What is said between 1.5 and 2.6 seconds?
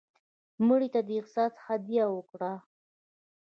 هدیه وکړه